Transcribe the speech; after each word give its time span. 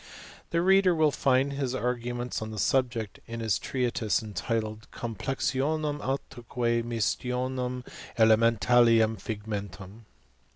The 0.49 0.63
reader 0.63 0.95
will 0.95 1.11
find 1.11 1.53
his 1.53 1.75
arguments 1.75 2.41
on 2.41 2.49
the 2.49 2.57
Subject, 2.57 3.19
in 3.27 3.39
his 3.39 3.59
treatise 3.59 4.23
entitled" 4.23 4.87
Complexionum 4.91 5.99
atquef 5.99 6.83
Mistionum 6.85 7.85
elementalium 8.17 9.21
Figmentum." 9.21 10.05